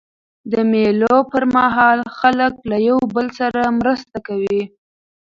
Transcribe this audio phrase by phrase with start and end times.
[0.51, 4.61] د مېلو پر مهال خلک له یو بل سره مرسته کوي.